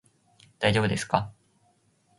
[0.57, 1.31] 大丈夫ですか？